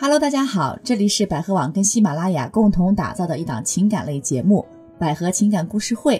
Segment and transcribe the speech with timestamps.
[0.00, 4.64] Hello，大家好，这里是百合网跟喜马拉雅共同打造的一档情感类节目
[4.98, 6.16] 《百合情感故事会》。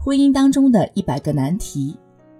[0.00, 1.96] 婚姻当中的一百个难题，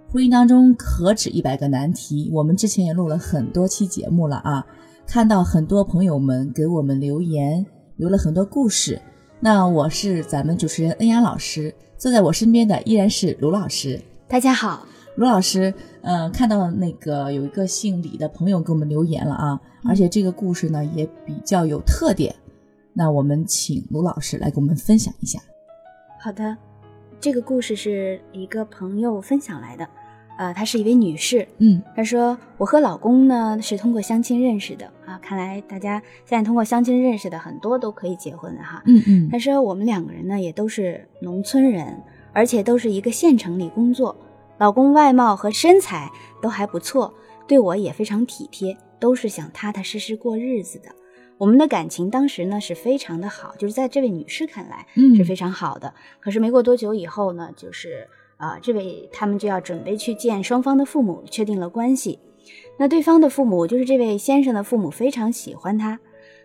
[0.09, 2.31] 婚姻当中何止一百个难题？
[2.33, 4.65] 我们之前也录了很多期节目了啊，
[5.05, 7.65] 看到很多朋友们给我们留言，
[7.97, 9.01] 留了很多故事。
[9.41, 14.01] 那我是咱们主持人恩雅老师，坐在我身边的依然是卢老师。
[14.29, 14.85] 大家好，
[15.17, 15.73] 卢老师，
[16.09, 22.33] 呃，看到那个有一个姓李的朋友给我们留言了啊，而且这个故事呢也比较有特点，
[22.93, 25.39] 那我们请卢老师来给我们分享一下。
[26.19, 26.57] 好的，
[27.19, 29.87] 这个故事是一个朋友分享来的，
[30.39, 38.81] 呃，她是一位女士，嗯她说我和老公呢是通过相亲认识的啊，看来大家现在通过相亲认识的很多都可以结婚了哈。
[38.87, 42.01] 嗯嗯她说我们两个人呢也都是农村人，
[42.33, 44.15] 而且都是一个县城里工作，
[44.59, 47.13] 老公外貌和身材都还不错，
[47.47, 50.89] 对我也非常体贴，都是想踏踏实实过日子的。
[51.37, 55.93] 我们的感情当时呢是非常的好，就是在这位女士看来嗯是非常好的。
[56.19, 62.19] 可是没过多久以后呢，就是啊、这位他们就要准备去见双方的父母，确定了关系。
[62.77, 65.99] 那对方的父母，就是这位先生的父母，非常喜欢他。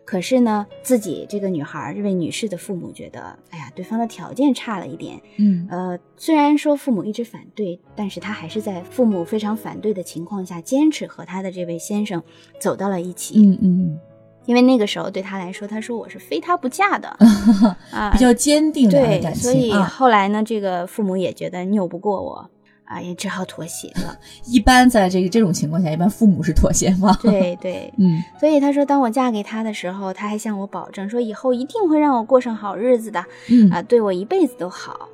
[0.05, 5.21] 可是呢，自己这个女孩，这位女士的父母觉得，哎呀，对方的条件差了一点。
[5.39, 12.23] 嗯呃，虽然说父母一直反对，但是她还是在父母非常反对的情况下，坚持和她的这位先生
[12.61, 13.41] 走到了一起。
[13.41, 13.99] 嗯嗯
[14.47, 19.73] 因为那个时候对他来说，他说我是非他不嫁的嗯， 啊，比较坚定的对，所以。
[19.73, 22.51] 后来呢，这个父母也觉得拗不过我
[22.85, 24.19] 啊，也只好妥协了。
[24.47, 27.17] 一般在这个这种情况下，一般父母是妥协吗？
[27.23, 35.09] 对对， 嗯所以他说，当我嫁给他的时候，他还向我保证说，以后一定会让我过上好日子的嗯啊，对我一辈子都好。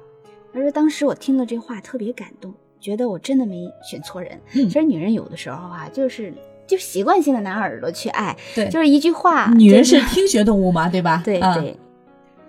[0.53, 4.33] 他说，当时我听了这话特别感动，觉得我真的没选错人。
[4.55, 6.35] 嗯其实女人有的时候啊，就是
[6.67, 11.13] 就习惯性的拿耳朵去爱，对，就是一句话，女人是听觉动物嘛，对吧？
[11.13, 11.77] 啊 对对。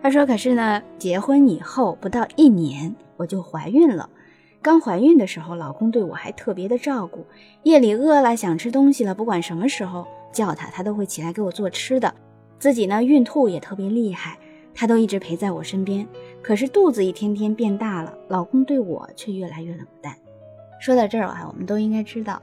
[0.02, 4.10] 他说，可是呢，结婚以后不到一年，我就怀孕了。
[4.62, 7.26] 刚怀孕的时候，老公对我还特别的照顾，
[7.64, 12.14] 夜里饿了想吃东西了，不管什么时候叫他，他都会起来给我做吃的。
[12.60, 14.38] 自己呢，孕吐也特别厉害，
[14.76, 16.08] 他都一直陪在我身边。
[16.44, 20.16] 可是肚子一天天变大了，老公对我却越来越冷淡。
[20.80, 22.40] 说到这儿啊，我们都应该知道，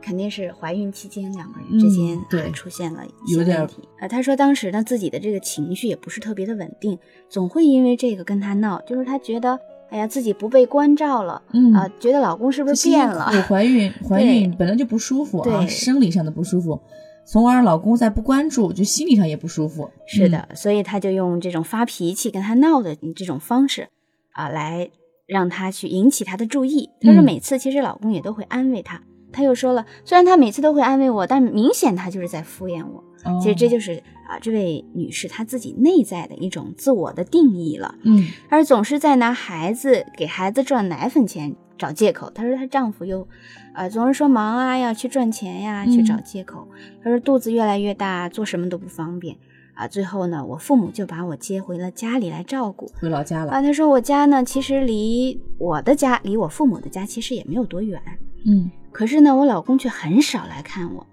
[0.00, 3.88] 肯定是怀孕期间两个人之间、嗯对啊出现了一些问题。
[4.00, 6.98] 呃，他说当时呢，自己的这个情绪也不是特别的稳定，
[7.28, 9.60] 总会因为这个跟他闹，就是他觉得，
[9.92, 13.26] 哎呀，自己不被关照了，嗯啊、觉得老公是不是变了？
[13.30, 16.80] 我怀孕， 怀孕本来就不舒服啊，对生理上的不舒服，
[17.26, 19.90] 从而老公再不关注，就心理上也不舒服。
[20.06, 23.88] 是的，所以他就用这种发脾气跟他闹的这种方式
[24.32, 24.88] 啊，来
[25.26, 26.88] 让他去引起他的注意。
[27.00, 33.02] 他说嗯每次其实老公也都会安慰他，他又说了，虽然他每次都会安慰我，但明显他就是在敷衍我。
[33.24, 37.94] 嗯，其实这就是啊，这位女士她自己内在的一种自我的定义了。
[38.02, 42.30] 嗯而总是在拿孩子给孩子赚奶粉钱找借口。
[42.30, 43.28] 她说她丈夫又，
[43.74, 46.66] 呃，总是说忙啊，要去赚钱呀，去找嗯借口。
[47.02, 49.36] 她说肚子越来越大，做什么都不方便
[49.74, 49.86] 啊。
[49.86, 52.90] 最后呢，我父母就把我接回了家里来照顾。
[53.00, 53.52] 回老家了。
[53.52, 58.02] 啊，她说我家呢，其实离我的家，离我父母的家其实也没有多远。
[58.44, 61.06] 嗯可是呢，我老公却很少来看我，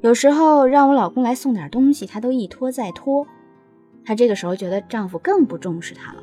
[0.00, 3.26] 有时候让我老公来送点东西，他都一拖再拖。
[4.04, 6.22] 她这个时候觉得丈夫更不重视她了。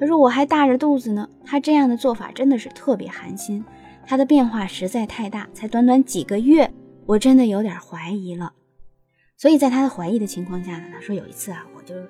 [0.00, 3.64] 她说我还大着肚子呢，他这样的做法真的是特别寒心，
[4.06, 6.72] 他的变化实在太大，才短短几个月，
[7.06, 8.52] 我真的有点怀疑了。
[9.36, 12.08] 所以在她的怀疑的情况下呢，她说有一次啊，我就，呃，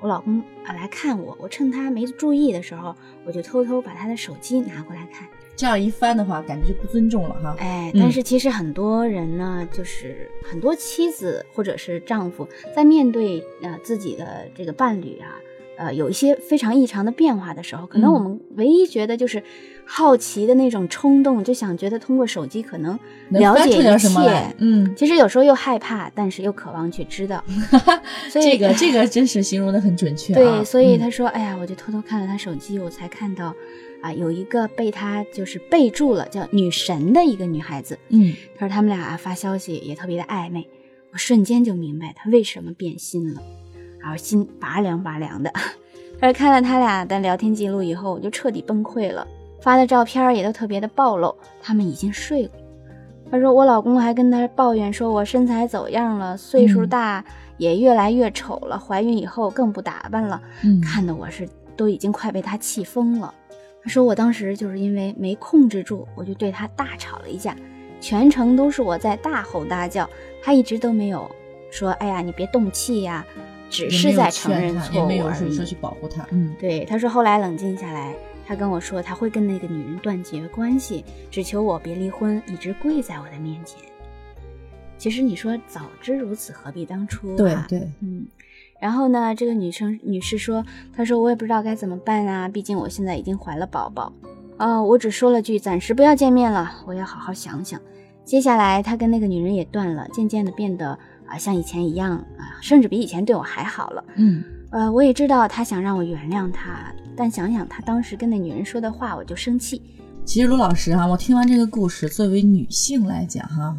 [0.00, 2.94] 我老公啊来看我，我趁他没注意的时候，
[3.26, 5.28] 我就偷偷把他的手机拿过来看。
[5.62, 7.54] 这样一翻的话，感觉就不尊重了哈。
[7.60, 15.38] 哎，嗯但是其实很多人呢，就是很多妻子或者是丈夫在面对呃自己的这个伴侣啊，
[15.76, 19.40] 呃有一些非常异常的变化的时候，可能嗯我们唯一觉得就是
[19.84, 24.54] 好奇的那种冲动，就想觉得通过手机可能了解一切。？
[24.58, 27.40] 嗯，其实有时候又害怕，但是又渴望去知道。
[28.28, 30.36] 所以这个这个真是形容的很准确啊。
[30.36, 33.54] 对，所以嗯他说：“哎呀，我就偷偷看了他手机，我才看到，
[34.02, 37.98] 啊，有一个被他就是备注了叫女神的一个女孩子。
[38.08, 40.68] 嗯他说他们俩啊发消息也特别的暧昧，
[41.12, 43.40] 我瞬间就明白他为什么变心了，
[44.00, 45.50] 然后心拔凉拔凉的。
[46.20, 49.26] 他说看了他俩的聊天记录以后，我就彻底崩溃了，
[49.60, 52.58] 发的照片也都特别的暴露，他们已经睡过。
[53.30, 57.24] 他说我老公还跟他抱怨说我身材走样了，岁数嗯大
[57.56, 63.32] 也越来越丑了，怀孕以后更不打扮了，嗯，看得我是都已经快被他气疯了。
[63.82, 67.56] 他说我当时就是因为没控制住，我就对他大吵了一架，
[68.00, 70.08] 全程都是我在大吼大叫，
[70.40, 71.28] 他一直都没有
[71.70, 73.26] 说，哎呀，你别动气呀，
[73.68, 75.48] 只是在承认错误而已。
[75.48, 76.24] 说说去保护他。
[76.30, 78.14] 嗯，对，他说后来冷静下来，
[78.46, 83.80] 他跟我说他会跟那个女人断绝关系，只求我别离婚，一直跪在我的面前。
[84.96, 87.36] 其实你说早知如此，何必当初、啊？
[87.36, 88.26] 对对，嗯。
[88.82, 94.12] 然后呢，这个女生女士说，她说我也不知道该怎么办啊，毕竟我现在已经怀了宝宝。
[94.56, 97.80] 啊、我只说了句暂时不要见面了，我要好好想想。
[98.24, 104.04] 接下来，他跟那个女人也断了，渐渐的变得啊、像以前一样啊、甚至比以前对我还好了。
[104.16, 109.80] 嗯，呃，我也知道他想让我原谅他，但想想他当时跟那女人说的话，我就生气。
[110.24, 113.76] 其实卢老师哈、我听完这个故事，作为女性来讲哈、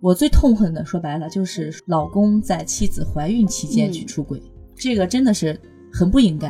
[0.00, 4.40] 我最痛恨的说白了就是老公在妻子怀孕期间去嗯出轨，
[4.74, 5.58] 这个真的是
[5.92, 6.48] 很不应该。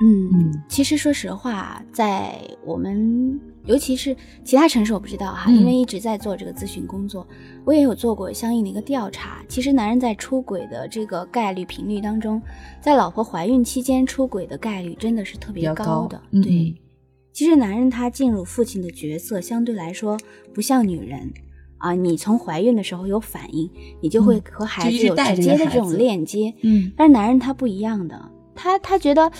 [0.00, 7.24] 嗯嗯其实说实话，在我们尤其是其他城市我不知道哈，嗯因为一直在做这个咨询工作，
[7.64, 9.44] 我也有做过相应的一个调查。
[9.46, 12.42] 其实男人在出轨的这个概率频率当中，
[12.80, 16.20] 在老婆怀孕期间出轨的概率真的是特别高的。
[16.32, 16.74] 嗯对嗯，
[17.32, 20.18] 其实男人他进入父亲的角色，相对来说
[20.52, 21.30] 不像女人。
[21.82, 23.68] 啊，你从怀孕的时候有反应，
[24.00, 26.54] 你就会嗯和孩子有直接的这种链接。
[26.62, 28.18] 嗯但是男人他不一样的，
[28.54, 29.30] 他他觉得，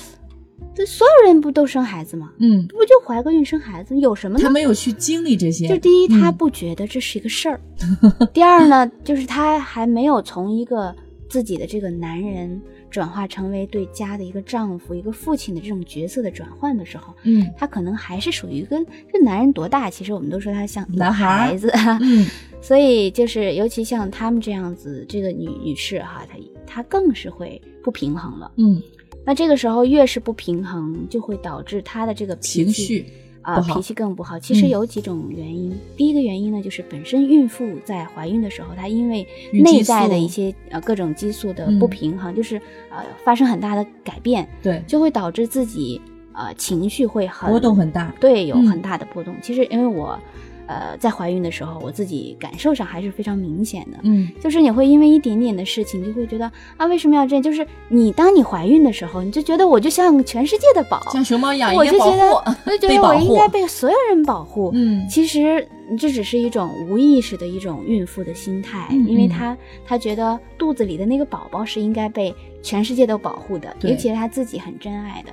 [0.75, 2.33] 这所有人不都生孩子吗？
[2.39, 4.51] 嗯，不就怀个孕生孩子，有什么呢他？
[4.51, 5.69] 没有去经历这些。
[5.69, 7.59] 就第一，他嗯不觉得这是一个事儿；
[8.35, 10.95] 第二呢，就是他还没有从一个
[11.31, 12.61] 自己的这个男人
[12.93, 17.51] 转化成为对家的一个丈夫、一个父亲的这种角色的转换的时候，嗯。
[17.57, 18.77] 他可能还是属于一个
[19.13, 19.89] 这男人多大？
[19.91, 21.69] 其实我们都说他像男孩子，
[22.03, 22.27] 嗯。
[22.61, 28.53] 所以就是尤其像他们这样子，这个女女士哈，她她更是会不平衡了。
[28.57, 28.81] 嗯，
[29.25, 33.05] 那这个时候越是不平衡，就会导致她的这个情绪
[33.43, 34.39] 啊、脾气更不好。
[34.39, 42.57] 其实嗯有几种原因，第一个原因呢，就是本身孕妇在怀孕的时候，她因为内在的一些呃各种激素的嗯不平衡，就是
[42.91, 46.01] 呃发生很大的改变，对就会导致自己
[46.33, 48.15] 呃情绪会很波动很大。
[48.21, 49.35] 对，有嗯很大的波动。
[49.43, 50.19] 其实因为我，
[50.67, 57.43] 呃，在怀孕的时候，我自己感受上还是非常明显的，嗯就是你会因为一点点的事情，就会觉得啊，为什么要这样？
[57.43, 62.53] 就是你当你怀孕的时候，你就觉得我就像全世界的宝，像熊猫一样，我就觉得护。
[62.65, 64.71] 我就 觉被保得我应该被所有人保护。
[64.75, 65.67] 嗯其实
[65.99, 75.33] 这只是一种无意识的一种孕妇的心态，因为她她觉得肚子里的那个宝宝是应该被全世界都保护的，对尤其是她自己很珍爱的。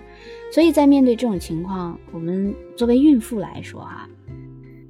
[0.52, 4.10] 所以在面对这种情况，我们作为孕妇来说哈、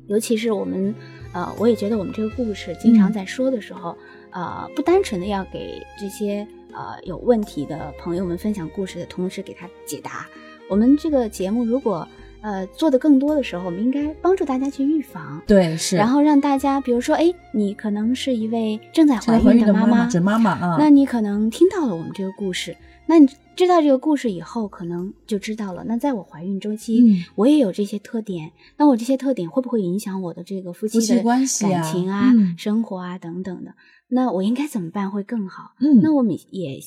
[0.10, 0.94] 尤其是我们，
[1.34, 3.96] 呃，我也觉得我们这个故事经常嗯在说的时候，
[4.32, 10.28] 呃，不单纯的要给这些呃有问题的朋友们分享故事的同时给他解答。
[10.68, 12.08] 我们这个节目如果
[12.42, 15.96] 呃做的更多的时候，我们应该帮助大家去预防，对是。
[15.98, 22.76] 然后让大家，比如说，哎，你可能是一位正在怀孕的的妈妈准妈妈啊，那你可能听到了我们这个故事，
[23.06, 25.84] 那你知道这个故事以后，可能就知道了。
[25.86, 33.74] 那在我怀孕周期，嗯我也有这些特点，那我这些特点会不会影响我的这个夫妻夫妻的关系啊感情啊、嗯生活啊等等的？
[34.08, 35.74] 那我应该怎么办会更好？
[35.80, 36.80] 嗯，那我们也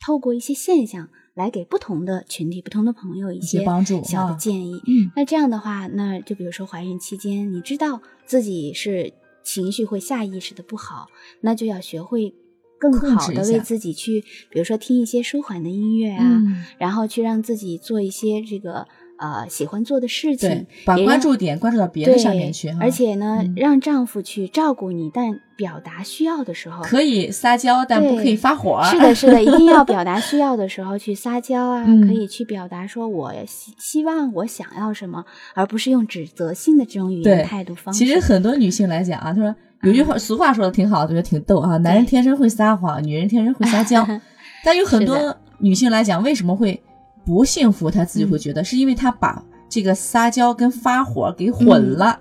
[0.00, 4.80] 透过一些现象来给不同的群体、不同的朋友一一些些帮助小的啊建议。
[4.86, 9.12] 嗯那这样的话，那就比如说怀孕期间，你知道自己是
[9.42, 11.08] 情绪会下意识的不好，
[11.42, 12.34] 那就要学会
[12.78, 18.86] 更好的为自己去，比如说听一些舒缓的音乐啊，嗯，然后去让自己做一些这个
[19.20, 28.82] 呃喜欢做的事情，，把关注点关注到别的上面去哈，而且呢，嗯让丈夫去照顾你，但表达需要的时候，可以撒娇，但不可以发火。
[28.90, 35.24] 是的，是的， 一定要表达需要的时候去撒娇啊，嗯可以去表达说我希希望我想要什么，
[35.54, 37.98] 而不是用指责性的这种语对言态度方式。
[37.98, 41.76] 其实很多女性来讲啊，她说有句话俗话说的挺好的，我觉得挺逗啊。
[41.78, 44.06] 男人天生会撒谎，女人天生会撒娇。
[44.64, 46.82] 但有很多女性来讲，为什么会
[47.30, 47.88] 不幸福？
[47.88, 52.20] 她自己会觉得，是因为她把这个撒娇跟发火给混了。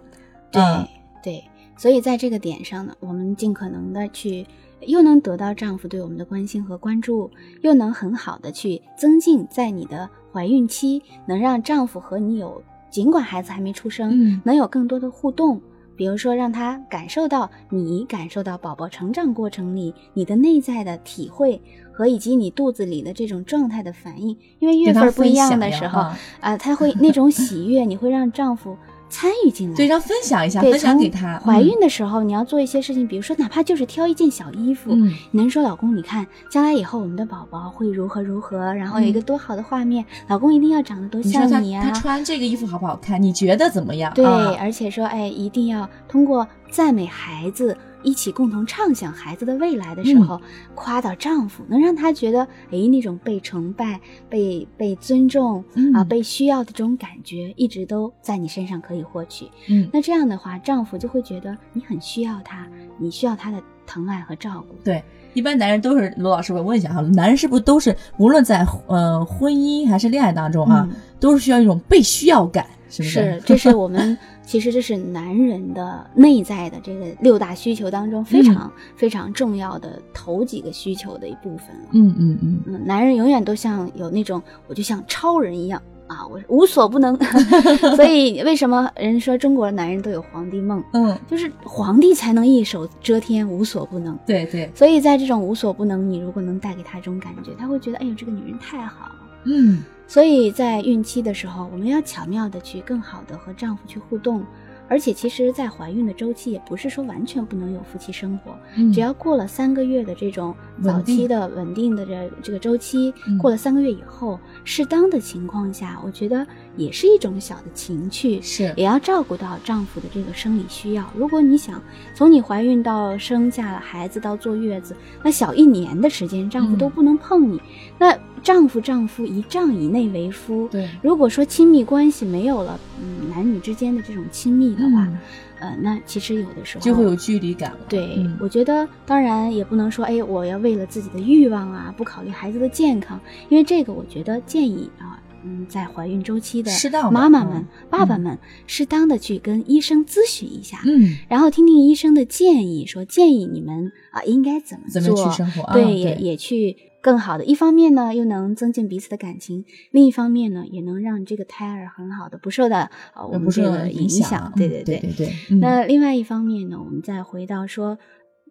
[0.52, 0.88] 对、嗯
[1.24, 1.44] 对，
[1.76, 4.46] 所以在这个点上呢，我们尽可能的去，
[4.82, 7.32] 又能得到丈夫对我们的关心和关注，
[7.64, 12.62] 又能很好的去增进在你的怀孕期，能让丈夫和你有，
[12.92, 15.60] 尽管孩子还没出生，嗯能有更多的互动。
[16.00, 24.30] 比如说，让他感受到你感受到宝宝成长过程里你的内在的体会和以及你肚子里的这种状态的反应，
[24.60, 28.78] 因为月份不一样的时候，啊啊，他会那种喜悦，你会让丈夫
[29.10, 29.76] 参与进来。
[29.76, 31.40] 对，让分享一下，分享给他。
[31.40, 41.92] 怀嗯孕的时候，你要做一些事情，比如说哪怕就是挑一件小衣服，嗯你能说老公，你看将来以后我们的宝宝会如何如何，然后有一个多好的画面，老公一定要长得多像你啊他。
[41.92, 43.22] 穿这个衣服好不好看？
[43.22, 44.14] 你觉得怎么样？
[44.14, 50.40] 对，啊而且说，哎，一定要通过赞美孩子，一起共同畅想孩子的未来的时候，
[50.76, 52.42] 夸到丈夫，能让他觉得，
[52.72, 55.64] 哎，那种被崇拜、被被尊重
[55.94, 59.50] 啊、被需要的这种感觉，一直都在你身上可以获取。
[59.68, 64.76] 嗯，那这样的话，丈夫就会觉得你很需要他，你需要他的疼爱和照顾。
[64.84, 65.04] 对，
[65.34, 70.96] 一般男人都是罗老师，我问一下哈，男人是不是都是无论在呃婚姻还是恋爱当中啊，嗯。
[71.20, 73.20] 都是需要一种被需要感，是不是？
[73.20, 74.18] 是，这是我们
[74.50, 81.90] 其实这是男人的内在的这个六大需求当中非常、非常重要的头几个需求的一部分了。
[81.92, 87.16] 嗯嗯嗯，嗯，男人永远都像有那种，我就像超人一样啊，我无所不能。
[87.96, 90.84] 所以为什么人说中国男人都有皇帝梦？
[90.94, 94.18] 嗯，就是皇帝才能一手遮天，无所不能。
[94.26, 99.16] 对对，所以在这种无所不能，你如果能带给他这种感觉，他会觉得，哎呦，这个女人太好了。
[99.46, 99.84] 嗯。
[100.08, 104.44] 所以在孕期的时候，我们要巧妙的去更好的和丈夫去互动，
[104.88, 121.04] 而且其实，在怀孕的周期也不是说完全不能有夫妻生活，嗯，只要过了三个月的这种早期的稳定的这这个周期嗯，过了三个月以后，适当的情况下，我觉得也是一种小的情趣，是也要照顾到丈夫的这个生理需要。
[121.16, 121.82] 如果你想
[122.14, 127.62] 从你怀孕到生下了孩子到坐月子，那小一年的时间，丈夫嗯都不能碰你，
[127.98, 130.68] 那丈夫丈夫一丈以内为夫。
[130.70, 135.20] 对如果说亲密关系没有了，嗯，男女之间的这种亲密的话，嗯
[135.60, 137.80] 呃，那其实有的时候就会有距离感了。
[137.90, 146.72] 对，嗯我觉得当然也不能说，哎，我要为了自己的欲望啊，不考虑孩子的健康，因为这个我觉得建议啊，嗯，在怀孕周期的
[147.12, 155.74] 妈妈们、嗯爸爸们，适当的去跟医生咨询一下，嗯，然后听听医生的建议，说建议你们啊应该怎么怎做，么去生活啊？
[155.74, 157.46] 对，也也去更好的。
[157.46, 164.52] 一方面呢，又能增进彼此的感情；另一方面呢，也能让这个胎儿很好的不受到呃我们不受这个影响。
[164.56, 165.34] 对对对对对。
[165.50, 167.98] 嗯那另外一方面呢，我们再回到说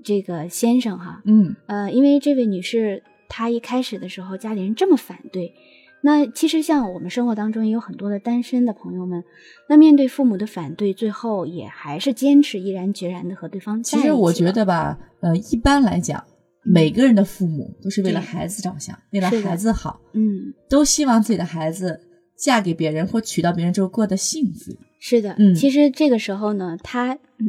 [0.03, 5.55] 这个先生哈，嗯呃，因为这位女士她一开始的时候家里人这么反对。
[6.01, 9.25] 那其实像我们生活当中也有很多的单身的朋友们，
[9.69, 16.25] 那面对父母的反对，最后也还是坚持毅然决然的和对方在一起其实我觉得吧，呃，一般来讲，
[16.63, 22.01] 每个人的父母都是为了孩子着想，为了孩子好，嗯，都希望自己的孩子
[22.37, 24.73] 嫁给别人或娶到别人之后过得幸福。
[25.01, 27.49] 是的，嗯其实这个时候呢，他嗯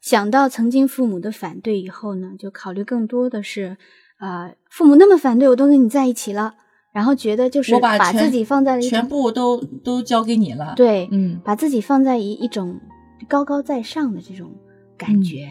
[0.00, 3.76] 想到曾经父母的反对以后呢，就考虑更多的是，
[4.18, 6.54] 啊，父母那么反对，我都跟你在一起了，
[6.92, 12.78] 然后觉得就是我把自己放在了一全种部都都交给你了。，对，嗯把自己放在一一种
[13.28, 14.52] 高高在上的这种
[14.96, 15.50] 感嗯觉，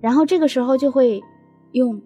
[0.00, 1.22] 然后这个时候就会
[1.72, 2.00] 用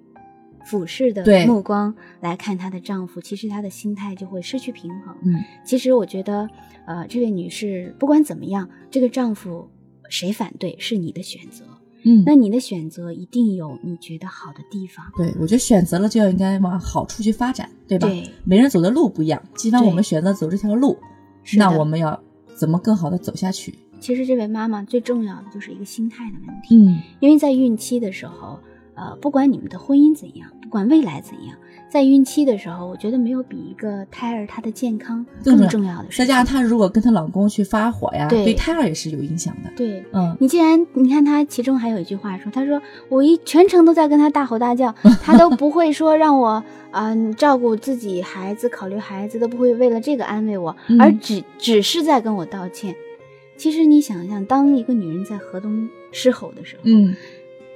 [0.65, 5.17] 俯视的目光来看她的丈夫，其实她的心态就会失去平衡。
[5.25, 6.49] 嗯，其实我觉得，
[6.87, 9.69] 呃，这位女士不管怎么样，这个丈夫
[10.09, 11.65] 谁反对是你的选择，
[12.05, 15.05] 嗯，那你的选择一定有你觉得好的地方。
[15.17, 18.09] 对我觉得选择了就要应该往好处去发展，对吧？
[18.09, 20.97] 对每人走的路不一样，既然我们选择走这条路，
[21.57, 22.19] 那我们要
[22.57, 23.75] 怎么更好的走下去？
[24.01, 26.77] 其实这位妈妈最重要的就是一个心态的问题。
[26.77, 28.61] 嗯因为在孕期的时候，
[28.95, 31.57] 呃，不管你们的婚姻怎样，不管未来怎样，
[31.91, 36.19] 在孕期的时候，我觉得没有比一个胎儿他的健康更重要的事情。
[36.19, 39.71] 再加上她如果跟她老公去发火呀，对对胎儿也是有影响的。
[39.75, 52.95] 对嗯，你既然你看她其中还有一句话说，她说我一全程都在跟他大吼大叫， 他都不会说让我啊、你照顾自己孩子，考虑孩子，都不会为了这个安慰我，嗯而只只是在跟我道歉。
[53.57, 57.15] 其实你想想，当一个女人在河东狮吼的时候，嗯，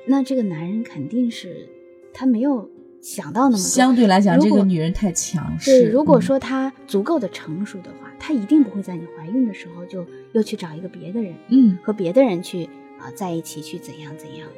[0.06, 1.68] 那这个男人肯定是
[2.14, 2.68] 他没有
[3.02, 3.58] 想到那么多。
[3.58, 5.82] 相对来讲，这个女人太强势。
[5.82, 12.64] 对，如果嗯说她足够的成熟的话，她一定不会在你怀孕的时候就又去找一个别的人，嗯和别的人去
[12.98, 14.54] 啊、在一起去怎样怎样的。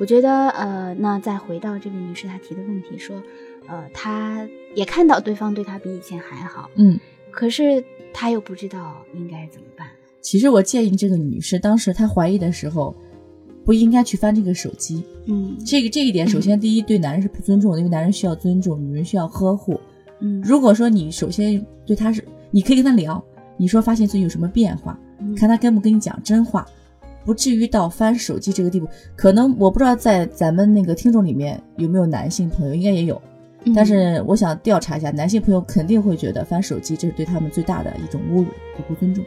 [0.00, 3.22] 我觉得呃，那再回到这位女士她提的问题说，
[3.68, 6.98] 呃，她也看到对方对她比以前还好，嗯，
[7.30, 7.82] 可是
[8.12, 9.86] 她又不知道应该怎么办。
[10.20, 12.94] 其实我建议这个女士，当时她怀疑的时候，
[13.68, 15.04] 不应该去翻这个手机。
[15.26, 19.78] 嗯这个这一点，首先第一，对男人是不尊重的，因为男人需要尊重，女人需要呵护。
[20.20, 23.22] 嗯，如果说你首先对他是，你可以跟他聊，
[23.58, 26.66] 你说发现最近有什么变化，嗯看他跟不跟你讲真话，
[27.26, 28.88] 不至于到翻手机这个地步。
[29.14, 33.20] 可能我不知道在咱们那个听众里面有没有男性朋友，应该也有，
[33.64, 39.22] 嗯但是我想调查一下，男性朋友肯定会觉得翻手机这是对他们最大的一种侮辱和不尊重。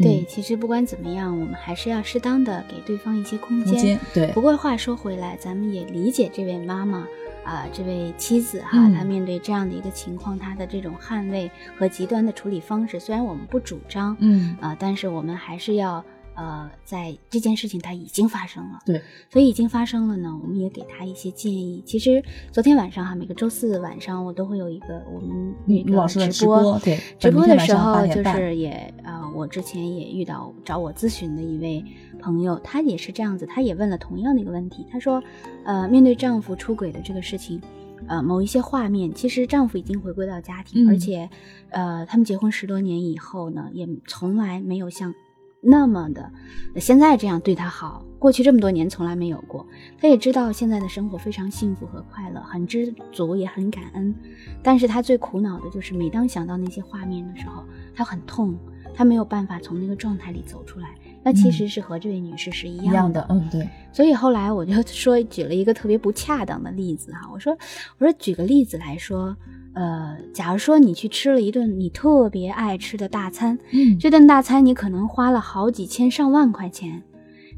[0.00, 4.28] 对，嗯，其实不管怎么样，我们还是要适当的给对方一些空空间对。
[4.32, 7.06] 不，过话说回来，咱们也理解这位妈妈
[7.44, 8.94] 啊、这位妻子哈，嗯。
[8.94, 14.56] 她面对这样的一个情况，她的这种捍卫和极端的处理方式，虽然我们不主张，嗯。
[14.60, 16.04] 啊、但是我们还是要
[16.36, 21.82] 呃，在这件事情它已经发生了，对，所以已经发生了呢，我们也给他一些建议。
[21.84, 31.84] 其实昨天晚上哈，每个周四晚上我都会有一个我们那个老师的直直播，对，直播的时候晚上8就是也呃，我之前也遇到找我咨询的一位
[32.20, 35.22] 朋友，她也是这样子，她也问了同样的一个问题，她说，
[35.64, 37.60] 呃，面对丈夫出轨的这个事情。
[38.06, 41.28] 呃，某一些画面，其实丈夫已经回归到家庭，嗯而且，
[41.68, 45.14] 呃，他们结婚十多年以后呢，也从来没有像
[45.60, 46.32] 那么的
[46.76, 48.02] 现在这样对他好。
[48.18, 49.66] 过去这么多年从来没有过。
[49.98, 54.14] 他也知道现在的生活非常幸福和快乐，很知足，也很感恩。
[54.62, 58.58] 但是他最苦恼的就是，每当想到那些画面的时候，他很痛，
[58.94, 60.88] 他没有办法从那个状态里走出来。
[61.22, 67.52] 那其实是和这位女士是一样一样的，嗯，对，所以后来我就 说举了一个特别不恰当的例子哈，我说
[67.98, 69.36] 我说举个例子来说，
[69.74, 77.02] 呃，假如说你去吃了一顿你特别爱吃的大餐，嗯，这顿大餐你可能花了好几千上万块钱，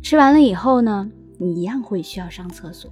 [0.03, 1.09] 吃完了以后呢，
[1.39, 2.91] 你一样会需要上厕所。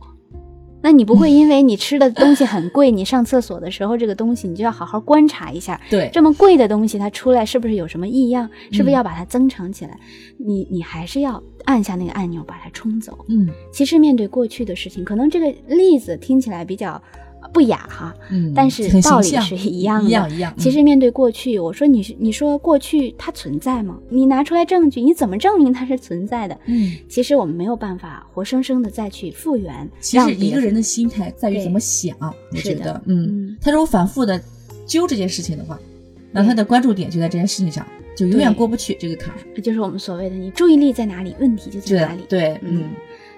[0.82, 8.49] 那你不会因为你吃的东西很贵，你上厕所的时候这个东西你就要好好观察一下，对，这么贵的东西它出来是不是有什么异样？
[8.72, 9.99] 是不是嗯要把它增长起来？
[10.38, 13.18] 你你还是要按下那个按钮把它冲走。
[13.28, 17.00] 嗯其实面对过去的事情，可能这个例子听起来比较呃
[17.52, 20.09] 不雅哈，嗯，但是道理是一样的。
[20.09, 20.52] 一样一样。
[20.56, 23.99] 嗯其实面对过去，我说你是你说过去它存在吗？
[24.09, 26.59] 你拿出来证据，你怎么证明它是存在的？
[26.66, 29.88] 嗯，其实我们没有办法活生生的再去复原。
[30.00, 34.40] 其实一个人的心态在于怎么想，我觉得，嗯，嗯，他如果反复的
[34.87, 35.78] 揪这件事情的话，
[36.32, 39.61] 那他的关注点就在这件事情上，就永远过不去这个坎儿。
[39.61, 42.23] 就是我们所谓的你注意力在哪里，问题就在哪里。
[42.28, 42.90] 对，嗯嗯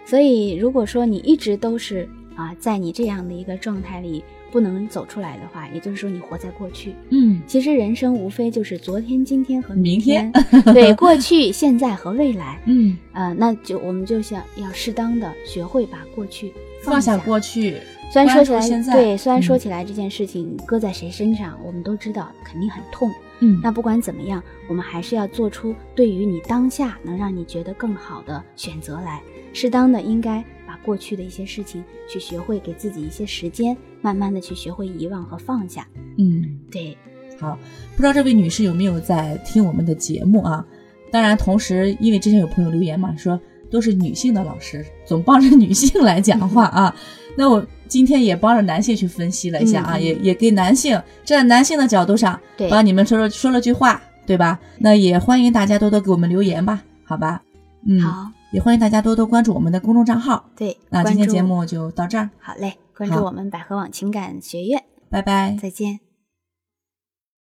[0.05, 6.95] 所以，如果说你一直都是啊，在你这样的一个状态里不能走出来的话，也就是说你活在过去。
[7.11, 12.61] 嗯，其实人生无非就是昨天、今天和明天， 天对，过去、现在和未来。
[12.67, 17.77] 嗯，呃，那就我们就想要适当的学会把过去放下下过去，
[18.13, 23.11] 虽然说起来，对，虽然说嗯起来这件事情搁在谁身上，我们都知道肯定很痛。
[23.41, 29.21] 嗯，那不管怎么样，我们还是要做出对于你当下能让你觉得更好的选择来。
[29.55, 35.87] 适当的应该把过去的一些事情去学会给自己一些时间，慢慢的去学会遗忘和放下。
[36.19, 36.59] 嗯。
[36.71, 36.97] 对，
[37.41, 37.59] 好，
[37.97, 40.65] 不知道这位女士有没有在听我们的节目啊？
[41.11, 43.39] 当然，同时因为之前有朋友留言嘛，说
[43.71, 46.95] 都是女性的老师，总帮着女性来讲话啊。
[47.37, 50.93] 那我今天也帮着男性去分析了一下啊，也也给男性
[51.25, 54.59] 站在男性的角度上，对帮你们说说说了句话，对吧？
[54.79, 57.43] 那也欢迎大家多多给我们留言吧，好吧？
[57.87, 60.45] 嗯，，好，也欢迎大家多多关注我们的公众账号。
[60.55, 65.57] 对，那今天节目就到这儿，好嘞，关注我们百合网情感学院，拜拜。
[65.61, 66.12] 再见。